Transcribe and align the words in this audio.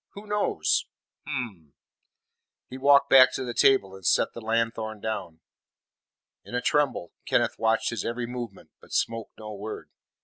Who 0.13 0.25
knows? 0.25 0.87
Hum!" 1.27 1.75
He 2.71 2.79
walked 2.79 3.07
back 3.11 3.31
to 3.33 3.45
the 3.45 3.53
table 3.53 3.93
and 3.93 4.03
set 4.03 4.33
the 4.33 4.41
lanthorn 4.41 4.99
down. 4.99 5.41
In 6.43 6.55
a 6.55 6.61
tremble, 6.63 7.11
Kenneth 7.27 7.59
watched 7.59 7.91
his 7.91 8.03
every 8.03 8.25
movement, 8.25 8.71
but 8.81 8.93
spoke 8.93 9.29
no 9.37 9.53
word. 9.53 9.91